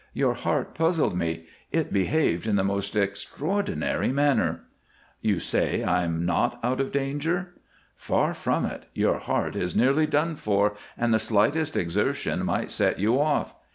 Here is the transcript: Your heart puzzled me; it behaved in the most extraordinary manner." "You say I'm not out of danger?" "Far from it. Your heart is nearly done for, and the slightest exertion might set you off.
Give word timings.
Your 0.15 0.33
heart 0.33 0.73
puzzled 0.73 1.15
me; 1.15 1.45
it 1.71 1.93
behaved 1.93 2.47
in 2.47 2.55
the 2.55 2.63
most 2.63 2.95
extraordinary 2.95 4.07
manner." 4.07 4.61
"You 5.21 5.39
say 5.39 5.83
I'm 5.83 6.25
not 6.25 6.59
out 6.63 6.81
of 6.81 6.91
danger?" 6.91 7.49
"Far 7.95 8.33
from 8.33 8.65
it. 8.65 8.87
Your 8.95 9.19
heart 9.19 9.55
is 9.55 9.75
nearly 9.75 10.07
done 10.07 10.37
for, 10.37 10.73
and 10.97 11.13
the 11.13 11.19
slightest 11.19 11.77
exertion 11.77 12.43
might 12.45 12.71
set 12.71 12.97
you 12.97 13.19
off. 13.19 13.53